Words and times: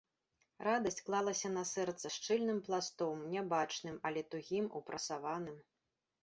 Радасць 0.67 1.01
клалася 1.09 1.51
на 1.57 1.63
сэрца 1.71 2.11
шчыльным 2.15 2.59
пластом, 2.69 3.21
нябачным, 3.35 4.01
але 4.11 4.25
тугім, 4.31 4.65
упрасаваным. 4.81 5.63